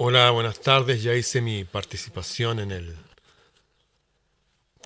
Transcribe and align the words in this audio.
Hola, 0.00 0.30
buenas 0.30 0.60
tardes. 0.60 1.02
Ya 1.02 1.12
hice 1.14 1.40
mi 1.40 1.64
participación 1.64 2.60
en 2.60 2.70
el 2.70 2.96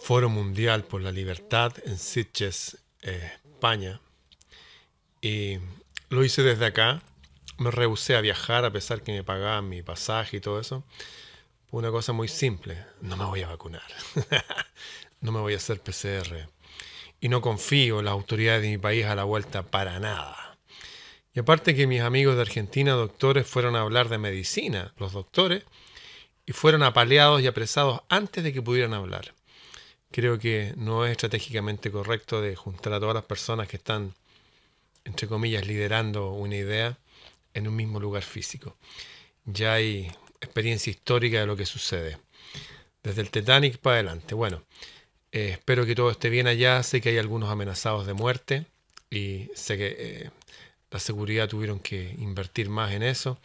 Foro 0.02 0.30
Mundial 0.30 0.84
por 0.84 1.02
la 1.02 1.12
Libertad 1.12 1.74
en 1.84 1.98
Sitges, 1.98 2.78
eh, 3.02 3.30
España. 3.44 4.00
Y 5.20 5.58
lo 6.08 6.24
hice 6.24 6.42
desde 6.42 6.64
acá. 6.64 7.02
Me 7.58 7.70
rehusé 7.70 8.16
a 8.16 8.22
viajar 8.22 8.64
a 8.64 8.72
pesar 8.72 9.02
que 9.02 9.12
me 9.12 9.22
pagaban 9.22 9.68
mi 9.68 9.82
pasaje 9.82 10.38
y 10.38 10.40
todo 10.40 10.58
eso. 10.58 10.82
una 11.70 11.90
cosa 11.90 12.14
muy 12.14 12.28
simple. 12.28 12.82
No 13.02 13.18
me 13.18 13.26
voy 13.26 13.42
a 13.42 13.48
vacunar. 13.48 13.82
no 15.20 15.30
me 15.30 15.40
voy 15.40 15.52
a 15.52 15.58
hacer 15.58 15.78
PCR. 15.82 16.48
Y 17.20 17.28
no 17.28 17.42
confío 17.42 17.98
en 17.98 18.06
las 18.06 18.12
autoridades 18.12 18.62
de 18.62 18.70
mi 18.70 18.78
país 18.78 19.04
a 19.04 19.14
la 19.14 19.24
vuelta 19.24 19.62
para 19.62 20.00
nada. 20.00 20.51
Y 21.34 21.40
aparte 21.40 21.74
que 21.74 21.86
mis 21.86 22.02
amigos 22.02 22.36
de 22.36 22.42
Argentina, 22.42 22.92
doctores, 22.92 23.46
fueron 23.46 23.76
a 23.76 23.80
hablar 23.80 24.08
de 24.08 24.18
medicina, 24.18 24.92
los 24.98 25.12
doctores, 25.12 25.64
y 26.46 26.52
fueron 26.52 26.82
apaleados 26.82 27.40
y 27.40 27.46
apresados 27.46 28.02
antes 28.08 28.44
de 28.44 28.52
que 28.52 28.62
pudieran 28.62 28.94
hablar 28.94 29.32
creo 30.12 30.38
que 30.38 30.74
no 30.76 31.04
es 31.04 31.12
estratégicamente 31.12 31.90
correcto 31.90 32.40
de 32.40 32.54
juntar 32.54 32.92
a 32.92 33.00
todas 33.00 33.14
las 33.14 33.24
personas 33.24 33.66
que 33.66 33.78
están, 33.78 34.14
entre 35.04 35.26
comillas, 35.26 35.66
liderando 35.66 36.30
una 36.32 36.54
idea 36.56 36.98
en 37.54 37.66
un 37.66 37.74
mismo 37.74 37.98
lugar 37.98 38.22
físico. 38.22 38.76
Ya 39.44 39.74
hay 39.74 40.12
experiencia 40.40 40.90
histórica 40.90 41.40
de 41.40 41.46
lo 41.46 41.56
que 41.56 41.66
sucede. 41.66 42.18
Desde 43.02 43.22
el 43.22 43.30
Titanic 43.30 43.78
para 43.78 43.94
adelante. 43.96 44.34
Bueno, 44.34 44.62
eh, 45.32 45.50
espero 45.52 45.86
que 45.86 45.96
todo 45.96 46.10
esté 46.10 46.30
bien 46.30 46.46
allá. 46.46 46.82
Sé 46.84 47.00
que 47.00 47.08
hay 47.08 47.18
algunos 47.18 47.50
amenazados 47.50 48.06
de 48.06 48.12
muerte 48.12 48.66
y 49.10 49.50
sé 49.54 49.76
que 49.76 49.96
eh, 49.98 50.30
la 50.92 50.98
seguridad 50.98 51.48
tuvieron 51.48 51.80
que 51.80 52.14
invertir 52.18 52.68
más 52.68 52.92
en 52.92 53.02
eso 53.02 53.38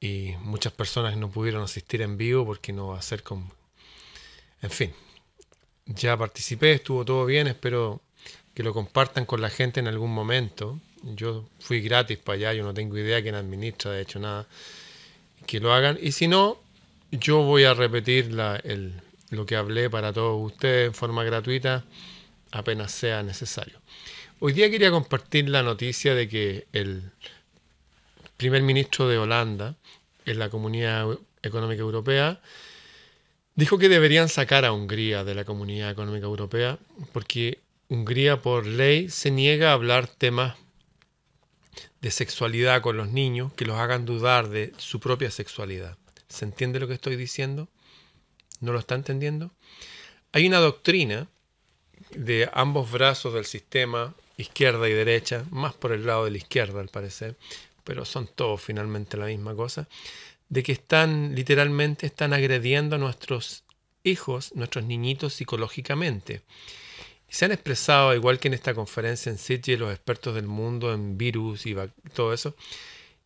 y 0.00 0.34
muchas 0.40 0.72
personas 0.72 1.16
no 1.16 1.30
pudieron 1.30 1.62
asistir 1.62 2.02
en 2.02 2.18
vivo 2.18 2.44
porque 2.44 2.72
no 2.72 2.88
va 2.88 2.98
a 2.98 3.02
ser 3.02 3.22
con... 3.22 3.50
En 4.60 4.70
fin, 4.70 4.92
ya 5.86 6.16
participé, 6.16 6.72
estuvo 6.72 7.04
todo 7.04 7.24
bien, 7.24 7.46
espero 7.46 8.02
que 8.52 8.62
lo 8.62 8.72
compartan 8.72 9.26
con 9.26 9.40
la 9.40 9.50
gente 9.50 9.80
en 9.80 9.86
algún 9.86 10.12
momento. 10.12 10.80
Yo 11.02 11.48
fui 11.60 11.80
gratis 11.80 12.18
para 12.18 12.36
allá, 12.36 12.52
yo 12.54 12.64
no 12.64 12.74
tengo 12.74 12.98
idea 12.98 13.22
quién 13.22 13.34
administra, 13.34 13.92
de 13.92 14.02
hecho 14.02 14.18
nada, 14.18 14.46
que 15.46 15.60
lo 15.60 15.72
hagan. 15.72 15.98
Y 16.00 16.12
si 16.12 16.26
no, 16.26 16.58
yo 17.12 17.42
voy 17.42 17.64
a 17.64 17.74
repetir 17.74 18.32
lo 18.32 19.46
que 19.46 19.56
hablé 19.56 19.88
para 19.88 20.12
todos 20.12 20.52
ustedes 20.52 20.88
en 20.88 20.94
forma 20.94 21.22
gratuita 21.22 21.84
apenas 22.50 22.90
sea 22.90 23.22
necesario. 23.22 23.78
Hoy 24.38 24.52
día 24.52 24.70
quería 24.70 24.90
compartir 24.90 25.48
la 25.48 25.62
noticia 25.62 26.14
de 26.14 26.28
que 26.28 26.66
el 26.72 27.10
primer 28.36 28.62
ministro 28.62 29.08
de 29.08 29.18
Holanda 29.18 29.76
en 30.24 30.38
la 30.38 30.50
Comunidad 30.50 31.18
Económica 31.42 31.82
Europea 31.82 32.40
Dijo 33.56 33.78
que 33.78 33.88
deberían 33.88 34.28
sacar 34.28 34.66
a 34.66 34.72
Hungría 34.72 35.24
de 35.24 35.34
la 35.34 35.46
Comunidad 35.46 35.90
Económica 35.90 36.26
Europea 36.26 36.78
porque 37.14 37.58
Hungría 37.88 38.42
por 38.42 38.66
ley 38.66 39.08
se 39.08 39.30
niega 39.30 39.70
a 39.70 39.72
hablar 39.72 40.08
temas 40.08 40.56
de 42.02 42.10
sexualidad 42.10 42.82
con 42.82 42.98
los 42.98 43.08
niños 43.08 43.54
que 43.54 43.64
los 43.64 43.78
hagan 43.78 44.04
dudar 44.04 44.50
de 44.50 44.74
su 44.76 45.00
propia 45.00 45.30
sexualidad. 45.30 45.96
¿Se 46.28 46.44
entiende 46.44 46.80
lo 46.80 46.86
que 46.86 46.92
estoy 46.92 47.16
diciendo? 47.16 47.68
¿No 48.60 48.74
lo 48.74 48.78
está 48.78 48.94
entendiendo? 48.94 49.50
Hay 50.32 50.46
una 50.46 50.58
doctrina 50.58 51.26
de 52.10 52.50
ambos 52.52 52.92
brazos 52.92 53.32
del 53.32 53.46
sistema, 53.46 54.14
izquierda 54.36 54.88
y 54.88 54.92
derecha, 54.92 55.44
más 55.50 55.74
por 55.74 55.92
el 55.92 56.06
lado 56.06 56.24
de 56.24 56.30
la 56.30 56.38
izquierda 56.38 56.80
al 56.80 56.88
parecer, 56.88 57.36
pero 57.84 58.04
son 58.04 58.26
todos 58.26 58.60
finalmente 58.60 59.16
la 59.16 59.26
misma 59.26 59.54
cosa, 59.54 59.88
de 60.48 60.62
que 60.62 60.72
están 60.72 61.34
literalmente 61.34 62.06
están 62.06 62.32
agrediendo 62.32 62.96
a 62.96 62.98
nuestros 62.98 63.64
hijos, 64.04 64.52
nuestros 64.54 64.84
niñitos 64.84 65.34
psicológicamente. 65.34 66.42
se 67.28 67.44
han 67.44 67.52
expresado, 67.52 68.14
igual 68.14 68.38
que 68.38 68.48
en 68.48 68.54
esta 68.54 68.74
conferencia 68.74 69.30
en 69.30 69.38
Sitges, 69.38 69.78
los 69.78 69.92
expertos 69.92 70.34
del 70.34 70.46
mundo 70.46 70.92
en 70.92 71.18
virus 71.18 71.66
y 71.66 71.76
todo 72.14 72.32
eso. 72.32 72.54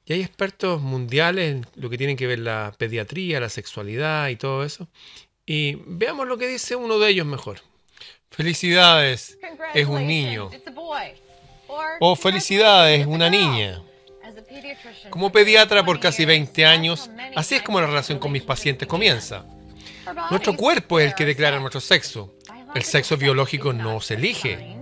Y 0.07 0.15
hay 0.15 0.23
expertos 0.23 0.81
mundiales 0.81 1.53
en 1.53 1.67
lo 1.77 1.91
que 1.91 1.99
tiene 1.99 2.17
que 2.17 2.27
ver 2.27 2.41
la 2.41 2.75
pediatría, 2.79 3.41
la 3.41 3.49
sexualidad 3.51 4.29
y 4.29 4.37
todo 4.37 4.65
eso. 4.65 4.89
Y 5.47 5.77
veamos 5.87 6.27
lo 6.27 6.39
que 6.39 6.49
dice 6.49 6.77
uno 6.77 6.99
de 6.99 7.11
ellos 7.11 7.27
mejor. 7.27 7.61
Felicidades, 8.31 9.39
es 9.75 9.87
un 9.87 10.07
niño. 10.07 10.51
O 12.01 12.17
felicidades, 12.17 13.07
una 13.07 13.29
niña. 13.29 13.83
Como 15.11 15.33
pediatra 15.33 15.85
por 15.85 15.99
casi 16.01 16.25
20 16.25 16.65
años, 16.65 17.11
así 17.35 17.57
es 17.57 17.63
como 17.63 17.81
la 17.81 17.89
relación 17.89 18.19
con 18.19 18.33
mis 18.33 18.43
pacientes 18.43 18.87
comienza. 18.89 19.45
Nuestro 20.31 20.57
cuerpo 20.57 21.01
es 21.01 21.07
el 21.07 21.15
que 21.15 21.27
declara 21.27 21.59
nuestro 21.59 21.81
sexo. 21.81 22.35
El 22.75 22.85
sexo 22.85 23.17
biológico 23.17 23.73
no 23.73 24.01
se 24.01 24.15
elige. 24.15 24.77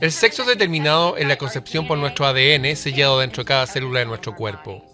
El 0.00 0.12
sexo 0.12 0.42
es 0.42 0.48
determinado 0.48 1.16
en 1.16 1.28
la 1.28 1.36
concepción 1.38 1.86
por 1.86 1.96
nuestro 1.96 2.26
ADN 2.26 2.76
sellado 2.76 3.20
dentro 3.20 3.42
de 3.42 3.48
cada 3.48 3.66
célula 3.66 4.00
de 4.00 4.06
nuestro 4.06 4.34
cuerpo. 4.34 4.84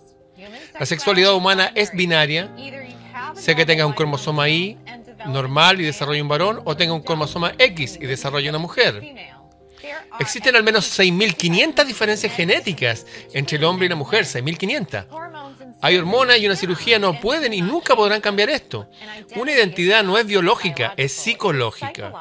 La 0.78 0.86
sexualidad 0.86 1.34
humana 1.34 1.72
es 1.75 1.92
binaria, 1.92 2.50
sea 3.34 3.54
que 3.54 3.66
tenga 3.66 3.86
un 3.86 3.92
cromosoma 3.92 4.48
Y 4.48 4.78
normal 5.27 5.81
y 5.81 5.84
desarrolle 5.84 6.22
un 6.22 6.28
varón 6.28 6.60
o 6.65 6.77
tenga 6.77 6.94
un 6.94 7.03
cromosoma 7.03 7.53
X 7.59 7.99
y 8.00 8.06
desarrolle 8.06 8.49
una 8.49 8.59
mujer. 8.59 9.03
Existen 10.21 10.55
al 10.56 10.62
menos 10.62 10.99
6.500 10.99 11.84
diferencias 11.84 12.33
genéticas 12.33 13.06
entre 13.32 13.59
el 13.59 13.65
hombre 13.65 13.87
y 13.87 13.88
la 13.88 13.97
mujer, 13.97 14.25
6.500. 14.25 15.06
Hay 15.81 15.97
hormonas 15.97 16.38
y 16.38 16.47
una 16.47 16.56
cirugía 16.56 16.99
no 16.99 17.19
pueden 17.19 17.53
y 17.53 17.61
nunca 17.61 17.97
podrán 17.97 18.21
cambiar 18.21 18.50
esto. 18.50 18.88
Una 19.34 19.53
identidad 19.53 20.05
no 20.05 20.19
es 20.19 20.27
biológica, 20.27 20.94
es 20.97 21.12
psicológica. 21.12 22.12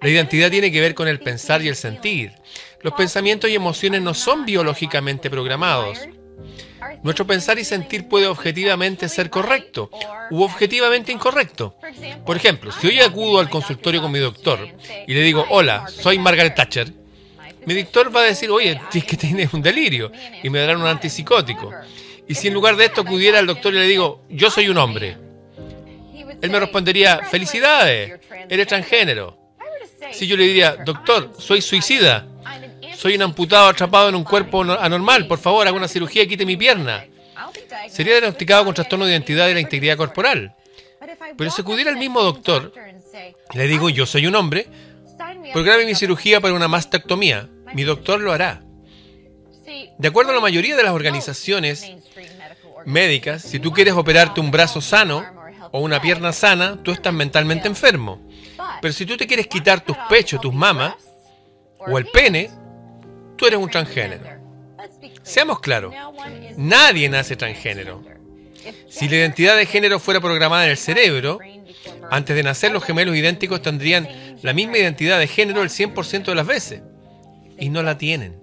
La 0.00 0.08
identidad 0.08 0.50
tiene 0.50 0.72
que 0.72 0.80
ver 0.80 0.94
con 0.94 1.06
el 1.06 1.20
pensar 1.20 1.62
y 1.62 1.68
el 1.68 1.76
sentir. 1.76 2.32
Los 2.80 2.94
pensamientos 2.94 3.50
y 3.50 3.54
emociones 3.54 4.02
no 4.02 4.14
son 4.14 4.44
biológicamente 4.44 5.30
programados. 5.30 5.98
Nuestro 7.02 7.26
pensar 7.26 7.58
y 7.58 7.64
sentir 7.64 8.08
puede 8.08 8.26
objetivamente 8.26 9.08
ser 9.08 9.30
correcto 9.30 9.90
u 10.30 10.42
objetivamente 10.42 11.12
incorrecto. 11.12 11.76
Por 12.24 12.36
ejemplo, 12.36 12.70
si 12.72 12.86
hoy 12.88 13.00
acudo 13.00 13.40
al 13.40 13.50
consultorio 13.50 14.02
con 14.02 14.12
mi 14.12 14.18
doctor 14.18 14.68
y 15.06 15.14
le 15.14 15.22
digo, 15.22 15.44
hola, 15.50 15.86
soy 15.88 16.18
Margaret 16.18 16.54
Thatcher, 16.54 16.92
mi 17.66 17.74
doctor 17.74 18.14
va 18.14 18.20
a 18.20 18.24
decir, 18.24 18.50
oye, 18.50 18.80
es 18.94 19.04
que 19.04 19.16
tienes 19.16 19.52
un 19.52 19.62
delirio 19.62 20.12
y 20.42 20.50
me 20.50 20.60
darán 20.60 20.80
un 20.80 20.86
antipsicótico. 20.86 21.70
Y 22.28 22.34
si 22.34 22.48
en 22.48 22.54
lugar 22.54 22.76
de 22.76 22.86
esto 22.86 23.02
acudiera 23.02 23.38
al 23.38 23.46
doctor 23.46 23.74
y 23.74 23.78
le 23.78 23.86
digo, 23.86 24.22
yo 24.28 24.50
soy 24.50 24.68
un 24.68 24.78
hombre, 24.78 25.16
él 26.40 26.50
me 26.50 26.58
respondería, 26.58 27.20
felicidades, 27.30 28.20
eres 28.48 28.66
transgénero. 28.66 29.38
Si 30.12 30.26
yo 30.26 30.36
le 30.36 30.44
diría, 30.44 30.76
doctor, 30.84 31.32
soy 31.38 31.62
suicida, 31.62 32.26
soy 33.02 33.16
un 33.16 33.22
amputado 33.22 33.68
atrapado 33.68 34.10
en 34.10 34.14
un 34.14 34.22
cuerpo 34.22 34.62
anormal. 34.62 35.26
Por 35.26 35.40
favor, 35.40 35.66
haga 35.66 35.76
una 35.76 35.88
cirugía 35.88 36.22
y 36.22 36.28
quite 36.28 36.46
mi 36.46 36.56
pierna. 36.56 37.04
Sería 37.88 38.12
diagnosticado 38.12 38.64
con 38.64 38.74
trastorno 38.74 39.06
de 39.06 39.10
identidad 39.10 39.48
de 39.48 39.54
la 39.54 39.60
integridad 39.60 39.96
corporal. 39.96 40.54
Pero 41.36 41.50
si 41.50 41.62
acudiera 41.62 41.90
al 41.90 41.96
mismo 41.96 42.22
doctor, 42.22 42.72
le 43.54 43.66
digo, 43.66 43.90
yo 43.90 44.06
soy 44.06 44.28
un 44.28 44.36
hombre, 44.36 44.68
programe 45.52 45.84
mi 45.84 45.96
cirugía 45.96 46.40
para 46.40 46.54
una 46.54 46.68
mastectomía. 46.68 47.48
Mi 47.74 47.82
doctor 47.82 48.20
lo 48.20 48.30
hará. 48.30 48.62
De 49.98 50.06
acuerdo 50.06 50.30
a 50.30 50.36
la 50.36 50.40
mayoría 50.40 50.76
de 50.76 50.84
las 50.84 50.92
organizaciones 50.92 51.90
médicas, 52.86 53.42
si 53.42 53.58
tú 53.58 53.72
quieres 53.72 53.94
operarte 53.94 54.40
un 54.40 54.52
brazo 54.52 54.80
sano 54.80 55.24
o 55.72 55.80
una 55.80 56.00
pierna 56.00 56.32
sana, 56.32 56.78
tú 56.80 56.92
estás 56.92 57.12
mentalmente 57.12 57.66
enfermo. 57.66 58.22
Pero 58.80 58.94
si 58.94 59.04
tú 59.06 59.16
te 59.16 59.26
quieres 59.26 59.48
quitar 59.48 59.80
tus 59.80 59.96
pechos, 60.08 60.40
tus 60.40 60.54
mamas 60.54 60.94
o 61.80 61.98
el 61.98 62.06
pene, 62.06 62.61
tú 63.42 63.48
eres 63.48 63.58
un 63.58 63.70
transgénero. 63.70 64.22
Seamos 65.24 65.58
claros, 65.58 65.92
nadie 66.56 67.08
nace 67.08 67.34
transgénero. 67.34 68.00
Si 68.88 69.08
la 69.08 69.16
identidad 69.16 69.56
de 69.56 69.66
género 69.66 69.98
fuera 69.98 70.20
programada 70.20 70.66
en 70.66 70.70
el 70.70 70.76
cerebro, 70.76 71.40
antes 72.08 72.36
de 72.36 72.44
nacer 72.44 72.70
los 72.70 72.84
gemelos 72.84 73.16
idénticos 73.16 73.60
tendrían 73.60 74.08
la 74.42 74.52
misma 74.52 74.78
identidad 74.78 75.18
de 75.18 75.26
género 75.26 75.62
el 75.62 75.70
100% 75.70 76.26
de 76.26 76.34
las 76.36 76.46
veces. 76.46 76.82
Y 77.58 77.68
no 77.68 77.82
la 77.82 77.98
tienen. 77.98 78.40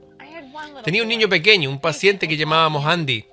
Tenía 0.83 1.01
un 1.01 1.07
niño 1.07 1.29
pequeño, 1.29 1.69
un 1.69 1.79
paciente 1.79 2.27
que 2.27 2.35
llamábamos 2.35 2.85
Andy. 2.85 3.23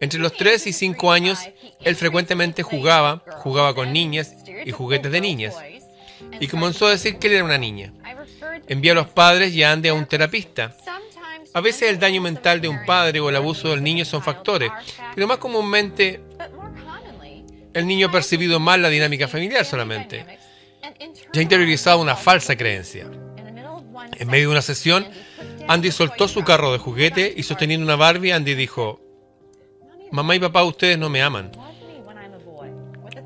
Entre 0.00 0.20
los 0.20 0.34
3 0.34 0.68
y 0.68 0.72
5 0.72 1.10
años, 1.10 1.40
él 1.80 1.96
frecuentemente 1.96 2.62
jugaba, 2.62 3.24
jugaba 3.38 3.74
con 3.74 3.92
niñas 3.92 4.36
y 4.64 4.70
juguetes 4.70 5.10
de 5.10 5.20
niñas. 5.20 5.56
Y 6.38 6.46
comenzó 6.46 6.86
a 6.86 6.90
decir 6.90 7.18
que 7.18 7.26
él 7.26 7.32
era 7.32 7.44
una 7.44 7.58
niña. 7.58 7.92
Envió 8.68 8.92
a 8.92 8.94
los 8.94 9.08
padres 9.08 9.52
y 9.52 9.64
a 9.64 9.72
Andy 9.72 9.88
a 9.88 9.94
un 9.94 10.06
terapista. 10.06 10.76
A 11.52 11.60
veces 11.60 11.90
el 11.90 11.98
daño 11.98 12.20
mental 12.20 12.60
de 12.60 12.68
un 12.68 12.84
padre 12.84 13.20
o 13.20 13.28
el 13.28 13.36
abuso 13.36 13.68
del 13.68 13.82
niño 13.82 14.04
son 14.04 14.22
factores, 14.22 14.70
pero 15.14 15.26
más 15.26 15.38
comúnmente 15.38 16.20
el 17.74 17.86
niño 17.86 18.08
ha 18.08 18.10
percibido 18.10 18.60
mal 18.60 18.82
la 18.82 18.88
dinámica 18.88 19.28
familiar 19.28 19.64
solamente. 19.64 20.26
Ya 21.32 21.40
ha 21.40 21.42
interiorizado 21.42 22.00
una 22.00 22.16
falsa 22.16 22.56
creencia. 22.56 23.10
En 24.18 24.28
medio 24.28 24.48
de 24.48 24.52
una 24.52 24.62
sesión, 24.62 25.06
Andy 25.68 25.90
soltó 25.90 26.28
su 26.28 26.42
carro 26.42 26.72
de 26.72 26.78
juguete 26.78 27.32
y 27.36 27.42
sosteniendo 27.42 27.84
una 27.84 27.96
Barbie, 27.96 28.32
Andy 28.32 28.54
dijo, 28.54 29.00
mamá 30.10 30.36
y 30.36 30.40
papá, 30.40 30.64
ustedes 30.64 30.98
no 30.98 31.08
me 31.08 31.22
aman. 31.22 31.52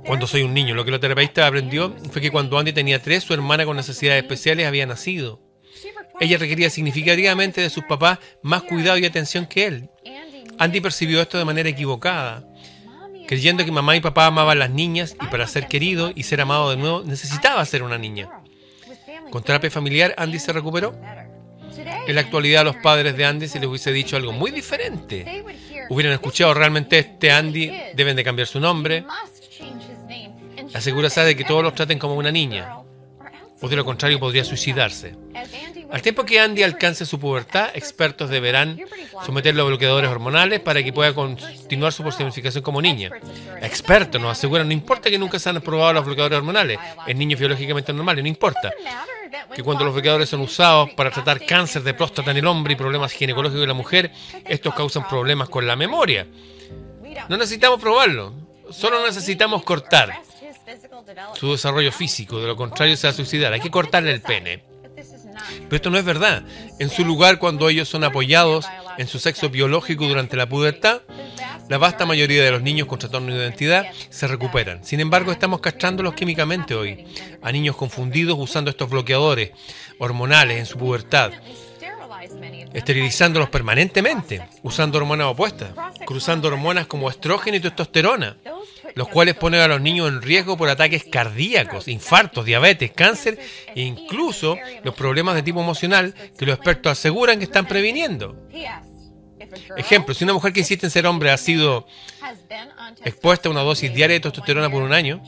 Cuando 0.07 0.27
soy 0.27 0.43
un 0.43 0.53
niño, 0.53 0.75
lo 0.75 0.85
que 0.85 0.91
la 0.91 1.01
terapeuta 1.01 1.47
aprendió 1.47 1.95
fue 2.11 2.21
que 2.21 2.31
cuando 2.31 2.59
Andy 2.59 2.73
tenía 2.73 3.01
tres, 3.01 3.25
su 3.25 3.33
hermana 3.33 3.65
con 3.65 3.77
necesidades 3.77 4.23
especiales 4.23 4.67
había 4.67 4.85
nacido. 4.85 5.41
Ella 6.21 6.39
requería 6.39 6.71
significativamente 6.71 7.61
de 7.61 7.71
sus 7.71 7.85
papás 7.85 8.19
más 8.43 8.63
cuidado 8.63 8.99
y 8.99 9.05
atención 9.05 9.47
que 9.47 9.67
él. 9.67 9.89
Andy 10.59 10.81
percibió 10.81 11.21
esto 11.21 11.39
de 11.39 11.45
manera 11.45 11.69
equivocada, 11.69 12.45
creyendo 13.27 13.65
que 13.65 13.73
mamá 13.73 13.97
y 13.97 14.01
papá 14.01 14.27
amaban 14.27 14.57
a 14.57 14.61
las 14.61 14.71
niñas 14.71 15.17
y 15.21 15.27
para 15.27 15.47
ser 15.47 15.67
querido 15.67 16.13
y 16.15 16.23
ser 16.23 16.41
amado 16.41 16.71
de 16.71 16.77
nuevo 16.77 17.03
necesitaba 17.05 17.65
ser 17.65 17.83
una 17.83 17.99
niña. 17.99 18.31
Con 19.31 19.43
terapia 19.43 19.71
familiar, 19.71 20.15
Andy 20.17 20.39
se 20.39 20.53
recuperó. 20.53 20.95
En 22.07 22.15
la 22.15 22.21
actualidad, 22.21 22.65
los 22.65 22.77
padres 22.77 23.17
de 23.17 23.25
Andy 23.25 23.49
se 23.49 23.59
les 23.59 23.69
hubiese 23.69 23.93
dicho 23.93 24.17
algo 24.17 24.33
muy 24.33 24.53
diferente. 24.53 25.45
Hubieran 25.89 26.13
escuchado 26.13 26.55
realmente 26.55 26.99
este 26.99 27.33
Andy, 27.33 27.73
deben 27.95 28.15
de 28.15 28.23
cambiar 28.23 28.47
su 28.47 28.61
nombre. 28.61 29.05
Asegúrese 30.73 31.23
de 31.23 31.37
que 31.37 31.45
todos 31.45 31.63
los 31.63 31.75
traten 31.75 31.99
como 31.99 32.15
una 32.15 32.31
niña, 32.31 32.77
o 33.61 33.69
de 33.69 33.77
lo 33.77 33.85
contrario 33.85 34.21
podría 34.21 34.45
suicidarse. 34.45 35.17
Al 35.95 36.03
tiempo 36.03 36.25
que 36.25 36.41
Andy 36.41 36.65
alcance 36.65 37.07
su 37.07 37.21
pubertad, 37.21 37.71
expertos 37.73 38.29
deberán 38.29 38.81
someterlo 39.25 39.63
a 39.63 39.67
bloqueadores 39.67 40.11
hormonales 40.11 40.59
para 40.59 40.83
que 40.83 40.93
pueda 40.93 41.15
continuar 41.15 41.93
su 41.93 42.03
personificación 42.03 42.65
como 42.65 42.83
niña. 42.83 43.13
Expertos 43.63 44.21
nos 44.21 44.33
aseguran, 44.33 44.67
no 44.67 44.73
importa 44.73 45.09
que 45.09 45.21
nunca 45.21 45.39
se 45.39 45.51
han 45.51 45.61
probado 45.61 45.93
los 45.93 46.05
bloqueadores 46.05 46.39
hormonales 46.39 46.81
en 47.07 47.17
niños 47.17 47.39
biológicamente 47.39 47.93
normales, 47.93 48.25
no 48.25 48.29
importa. 48.29 48.73
Que 49.55 49.63
cuando 49.63 49.85
los 49.85 49.95
bloqueadores 49.95 50.29
son 50.29 50.41
usados 50.41 50.91
para 50.97 51.13
tratar 51.13 51.47
cáncer 51.47 51.85
de 51.85 51.95
próstata 51.95 52.33
en 52.33 52.39
el 52.39 52.47
hombre 52.49 52.73
y 52.73 52.77
problemas 52.77 53.13
ginecológicos 53.13 53.63
en 53.63 53.69
la 53.69 53.75
mujer, 53.75 54.11
estos 54.47 54.75
causan 54.75 55.07
problemas 55.07 55.49
con 55.49 55.65
la 55.65 55.77
memoria. 55.77 56.27
No 57.29 57.37
necesitamos 57.37 57.81
probarlo, 57.81 58.35
solo 58.69 59.01
necesitamos 59.07 59.63
cortar 59.63 60.13
su 61.35 61.53
desarrollo 61.53 61.93
físico, 61.93 62.41
de 62.41 62.49
lo 62.49 62.57
contrario 62.57 62.97
se 62.97 63.07
va 63.07 63.13
a 63.13 63.15
suicidar. 63.15 63.53
Hay 63.53 63.61
que 63.61 63.71
cortarle 63.71 64.11
el 64.11 64.23
pene. 64.23 64.74
Pero 65.65 65.77
esto 65.77 65.91
no 65.91 65.99
es 65.99 66.05
verdad. 66.05 66.43
En 66.79 66.91
su 66.91 67.05
lugar, 67.05 67.39
cuando 67.39 67.69
ellos 67.69 67.89
son 67.89 68.05
apoyados 68.05 68.67
en 68.99 69.09
su 69.09 69.19
sexo 69.19 69.51
biológico 69.51 70.07
durante 70.07 70.37
la 70.37 70.49
pubertad, 70.49 71.03
la 71.69 71.79
vasta 71.79 72.05
mayoría 72.07 72.45
de 72.45 72.51
los 72.51 72.63
niños 72.63 72.87
con 72.87 72.99
trastorno 72.99 73.33
de 73.33 73.41
identidad 73.41 73.87
se 74.11 74.27
recuperan. 74.27 74.85
Sin 74.85 75.01
embargo, 75.01 75.33
estamos 75.33 75.61
castrándolos 75.61 76.15
químicamente 76.15 76.75
hoy, 76.75 77.07
a 77.43 77.51
niños 77.53 77.77
confundidos 77.77 78.37
usando 78.39 78.71
estos 78.71 78.91
bloqueadores 78.91 79.53
hormonales 79.99 80.59
en 80.59 80.67
su 80.67 80.79
pubertad, 80.79 81.33
esterilizándolos 82.73 83.49
permanentemente, 83.49 84.47
usando 84.63 84.99
hormonas 84.99 85.29
opuestas, 85.29 85.71
cruzando 86.05 86.49
hormonas 86.49 86.87
como 86.87 87.09
estrógeno 87.09 87.57
y 87.57 87.61
testosterona, 87.61 88.37
los 88.95 89.09
cuales 89.09 89.35
ponen 89.35 89.61
a 89.61 89.69
los 89.69 89.81
niños 89.81 90.09
en 90.09 90.23
riesgo 90.23 90.57
por 90.57 90.69
ataques 90.69 91.05
cardíacos, 91.05 91.89
infartos, 91.89 92.45
diabetes, 92.45 92.93
cáncer 92.93 93.39
e 93.75 93.83
incluso 93.83 94.57
los 94.83 94.95
problemas 94.95 95.35
de 95.35 95.43
tipo 95.43 95.61
emocional 95.61 96.15
que 96.39 96.47
los 96.47 96.57
expertos 96.57 96.93
aseguran 96.93 97.39
que 97.39 97.45
están 97.45 97.67
previniendo. 97.67 98.37
Ejemplo, 99.77 100.15
si 100.15 100.25
una 100.25 100.33
mujer 100.33 100.53
que 100.53 100.61
insiste 100.61 100.87
en 100.87 100.91
ser 100.91 101.07
hombre 101.07 101.31
ha 101.31 101.37
sido 101.37 101.87
expuesta 103.05 103.49
a 103.49 103.53
una 103.53 103.63
dosis 103.63 103.93
diaria 103.93 104.15
de 104.15 104.21
testosterona 104.21 104.71
por 104.71 104.83
un 104.83 104.93
año, 104.93 105.23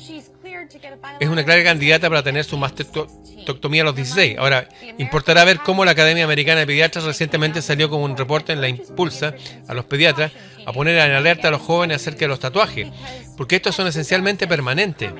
es 1.21 1.29
una 1.29 1.45
clara 1.45 1.63
candidata 1.65 2.09
para 2.09 2.23
tener 2.23 2.45
su 2.45 2.57
mastectomía 2.57 3.83
a 3.83 3.85
los 3.85 3.97
16. 3.97 4.39
Ahora, 4.39 4.69
importará 4.99 5.45
ver 5.45 5.59
cómo 5.61 5.85
la 5.85 5.93
Academia 5.93 6.25
Americana 6.25 6.61
de 6.61 6.67
Pediatras 6.67 7.05
recientemente 7.05 7.63
salió 7.63 7.89
con 7.91 8.01
un 8.01 8.17
reporte 8.17 8.53
en 8.53 8.61
la 8.61 8.69
impulsa 8.69 9.35
a 9.69 9.75
los 9.75 9.85
pediatras 9.85 10.33
a 10.67 10.73
poner 10.73 10.99
en 10.99 11.13
alerta 11.13 11.49
a 11.49 11.51
los 11.51 11.63
jóvenes 11.63 11.97
acerca 11.97 12.21
de 12.21 12.29
los 12.29 12.41
tatuajes, 12.41 12.89
porque 13.37 13.57
estos 13.57 13.75
son 13.75 13.87
esencialmente 13.87 14.47
permanentes 14.47 15.13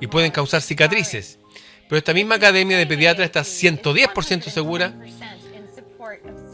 y 0.00 0.06
pueden 0.06 0.30
causar 0.30 0.62
cicatrices. 0.62 1.38
Pero 1.88 1.98
esta 1.98 2.12
misma 2.12 2.34
Academia 2.34 2.78
de 2.78 2.86
Pediatras 2.86 3.26
está 3.26 3.42
110% 3.42 4.50
segura 4.50 4.92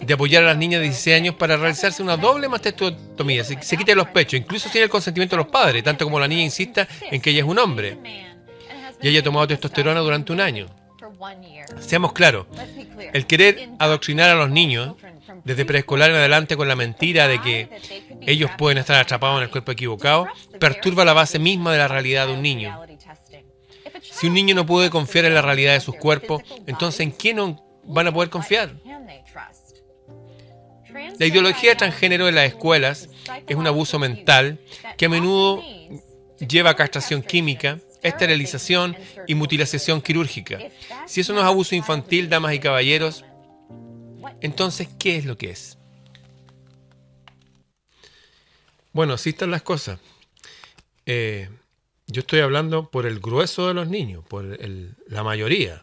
de 0.03 0.15
apoyar 0.15 0.43
a 0.43 0.49
las 0.49 0.57
niñas 0.57 0.81
de 0.81 0.87
16 0.89 1.17
años 1.17 1.35
para 1.37 1.57
realizarse 1.57 2.03
una 2.03 2.17
doble 2.17 2.49
mastectomía. 2.49 3.45
Se, 3.45 3.61
se 3.63 3.77
quite 3.77 3.95
los 3.95 4.09
pechos, 4.09 4.39
incluso 4.39 4.69
sin 4.69 4.83
el 4.83 4.89
consentimiento 4.89 5.37
de 5.37 5.43
los 5.43 5.53
padres, 5.53 5.83
tanto 5.83 6.05
como 6.05 6.19
la 6.19 6.29
niña 6.29 6.43
insista 6.43 6.87
en 7.11 7.21
que 7.21 7.31
ella 7.31 7.41
es 7.41 7.47
un 7.47 7.59
hombre 7.59 7.99
y 9.03 9.09
haya 9.09 9.23
tomado 9.23 9.47
testosterona 9.49 10.01
durante 10.01 10.33
un 10.33 10.41
año. 10.41 10.67
Seamos 11.81 12.13
claros, 12.13 12.47
el 13.13 13.27
querer 13.27 13.71
adoctrinar 13.79 14.31
a 14.31 14.35
los 14.35 14.51
niños 14.51 14.95
desde 15.45 15.65
preescolar 15.65 16.11
en 16.11 16.17
adelante 16.17 16.57
con 16.57 16.69
la 16.69 16.77
mentira 16.77 17.29
de 17.29 17.41
que 17.41 17.69
ellos 18.23 18.51
pueden 18.57 18.79
estar 18.79 18.97
atrapados 18.97 19.39
en 19.39 19.45
el 19.45 19.51
cuerpo 19.51 19.73
equivocado, 19.73 20.27
perturba 20.59 21.05
la 21.05 21.13
base 21.13 21.39
misma 21.39 21.73
de 21.73 21.79
la 21.79 21.89
realidad 21.89 22.27
de 22.27 22.35
un 22.35 22.43
niño. 22.43 22.81
Si 24.03 24.29
un 24.29 24.35
niño 24.35 24.55
no 24.55 24.67
puede 24.67 24.91
confiar 24.91 25.25
en 25.25 25.35
la 25.35 25.43
realidad 25.43 25.75
de 25.75 25.81
sus 25.81 25.97
cuerpos, 25.97 26.43
entonces 26.67 27.01
¿en 27.01 27.11
quién 27.11 27.37
no 27.37 27.65
van 27.85 28.09
a 28.09 28.13
poder 28.13 28.31
confiar? 28.31 28.73
La 31.19 31.27
ideología 31.27 31.71
de 31.71 31.77
transgénero 31.77 32.29
en 32.29 32.35
las 32.35 32.47
escuelas 32.47 33.09
es 33.49 33.57
un 33.57 33.67
abuso 33.67 33.99
mental 33.99 34.59
que 34.97 35.07
a 35.07 35.09
menudo 35.09 35.63
lleva 36.39 36.71
a 36.71 36.77
castración 36.77 37.23
química, 37.23 37.79
esterilización 38.03 38.97
y 39.27 39.35
mutilación 39.35 40.03
quirúrgica. 40.03 40.59
Si 41.07 41.21
eso 41.21 41.33
no 41.33 41.41
es 41.41 41.47
abuso 41.47 41.75
infantil, 41.75 42.29
damas 42.29 42.55
y 42.55 42.59
caballeros, 42.59 43.25
entonces, 44.41 44.89
¿qué 44.99 45.17
es 45.17 45.25
lo 45.25 45.39
que 45.39 45.51
es? 45.51 45.79
Bueno, 48.93 49.15
así 49.15 49.31
están 49.31 49.51
las 49.51 49.63
cosas. 49.63 49.99
Eh, 51.07 51.49
yo 52.07 52.21
estoy 52.21 52.41
hablando 52.41 52.91
por 52.91 53.07
el 53.07 53.21
grueso 53.21 53.69
de 53.69 53.75
los 53.75 53.89
niños, 53.89 54.25
por 54.29 54.45
la 55.09 55.23
mayoría. 55.23 55.83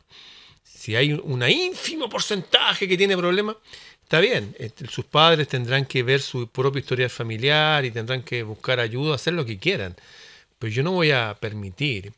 Si 0.64 0.96
hay 0.96 1.14
un 1.14 1.44
ínfimo 1.44 2.10
porcentaje 2.10 2.88
que 2.88 2.98
tiene 2.98 3.18
problemas, 3.18 3.56
está 4.10 4.22
bien. 4.22 4.56
Este, 4.58 4.88
sus 4.88 5.06
padres 5.06 5.48
tendrán 5.48 5.86
que 5.86 6.02
ver 6.02 6.20
su 6.20 6.48
propia 6.48 6.80
historia 6.80 7.10
familiar 7.10 7.86
y 7.86 7.92
tendrán 7.92 8.24
que 8.24 8.42
buscar 8.42 8.80
ayuda, 8.80 9.14
hacer 9.14 9.36
lo 9.36 9.46
que 9.46 9.60
quieran. 9.60 9.96
Pero 10.58 10.74
yo 10.74 10.82
no 10.82 10.94
voy 10.94 11.12
a 11.12 11.38
permitir 11.40 12.14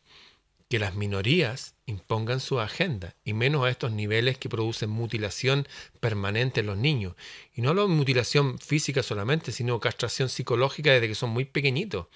que 0.70 0.80
las 0.80 0.96
minorías 0.96 1.76
impongan 1.88 2.40
su 2.40 2.62
agenda, 2.62 3.14
y 3.26 3.34
menos 3.34 3.66
a 3.66 3.70
estos 3.70 3.92
niveles 3.92 4.38
que 4.38 4.48
producen 4.48 4.90
mutilación 4.90 5.68
permanente 6.00 6.62
en 6.62 6.68
los 6.68 6.78
niños. 6.78 7.16
Y 7.54 7.62
no 7.62 7.74
de 7.74 7.86
mutilación 7.88 8.58
física 8.58 9.04
solamente, 9.04 9.52
sino 9.52 9.82
castración 9.82 10.30
psicológica 10.30 10.94
desde 10.94 11.10
que 11.10 11.16
son 11.16 11.32
muy 11.32 11.44
pequeñitos. 11.44 12.08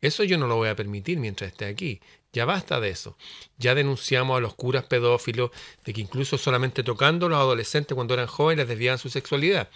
Eso 0.00 0.24
yo 0.24 0.38
no 0.38 0.46
lo 0.46 0.56
voy 0.56 0.68
a 0.68 0.76
permitir 0.76 1.18
mientras 1.18 1.50
esté 1.50 1.66
aquí. 1.66 2.00
Ya 2.32 2.44
basta 2.44 2.80
de 2.80 2.90
eso. 2.90 3.16
Ya 3.58 3.74
denunciamos 3.74 4.36
a 4.36 4.40
los 4.40 4.54
curas 4.54 4.84
pedófilos 4.84 5.50
de 5.84 5.92
que 5.92 6.00
incluso 6.00 6.38
solamente 6.38 6.82
tocando 6.84 7.26
a 7.26 7.28
los 7.28 7.38
adolescentes 7.38 7.94
cuando 7.94 8.14
eran 8.14 8.28
jóvenes 8.28 8.62
les 8.62 8.68
desviaban 8.68 8.98
su 8.98 9.10
sexualidad. 9.10 9.68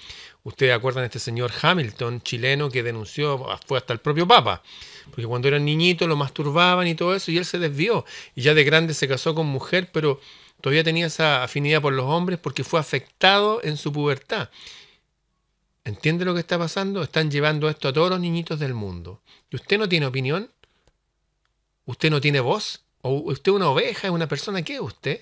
Ustedes 0.45 0.73
acuerdan 0.73 1.03
de 1.03 1.07
este 1.07 1.19
señor 1.19 1.51
Hamilton, 1.61 2.23
chileno, 2.23 2.71
que 2.71 2.83
denunció, 2.83 3.45
fue 3.67 3.79
hasta 3.79 3.93
el 3.93 3.99
propio 3.99 4.27
Papa 4.29 4.63
porque 5.11 5.27
cuando 5.27 5.49
era 5.49 5.59
niñito 5.59 6.07
lo 6.07 6.17
masturbaban 6.17 6.87
y 6.87 6.95
todo 6.95 7.15
eso, 7.15 7.31
y 7.31 7.39
él 7.39 7.45
se 7.45 7.59
desvió. 7.59 8.05
Y 8.35 8.43
ya 8.43 8.55
de 8.55 8.65
grande 8.65 8.95
se 8.95 9.09
casó 9.09 9.35
con 9.35 9.47
mujer, 9.47 9.91
pero 9.93 10.21
todavía 10.61 10.85
tenía 10.85 11.07
esa 11.07 11.43
afinidad 11.43 11.83
por 11.83 11.93
los 11.93 12.07
hombres 12.07 12.39
porque 12.39 12.65
fue 12.65 12.81
afectado 12.81 13.61
en 13.63 13.77
su 13.77 13.93
pubertad. 13.93 14.49
¿Entiende 15.85 16.25
lo 16.25 16.33
que 16.33 16.41
está 16.41 16.59
pasando? 16.59 17.03
Están 17.03 17.31
llevando 17.31 17.69
esto 17.69 17.89
a 17.89 17.93
todos 17.93 18.09
los 18.09 18.19
niñitos 18.19 18.59
del 18.59 18.73
mundo. 18.73 19.21
¿Y 19.51 19.57
usted 19.57 19.79
no 19.79 19.87
tiene 19.87 20.07
opinión? 20.07 20.51
¿Usted 21.85 22.11
no 22.11 22.23
tiene 22.23 22.41
voz? 22.41 22.85
¿O 23.03 23.11
usted 23.31 23.53
es 23.53 23.57
una 23.57 23.69
oveja? 23.69 24.09
¿Es 24.09 24.13
una 24.13 24.27
persona? 24.27 24.63
¿Qué 24.63 24.75
es 24.75 24.81
usted? 24.81 25.21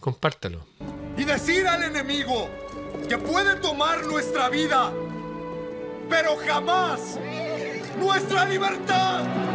Compártalo. 0.00 0.66
Y 1.18 1.24
decir 1.24 1.66
al 1.66 1.82
enemigo 1.82 2.48
que 3.08 3.18
puede 3.18 3.56
tomar 3.56 4.06
nuestra 4.06 4.48
vida, 4.48 4.90
pero 6.08 6.36
jamás 6.36 7.18
nuestra 7.98 8.46
libertad. 8.46 9.45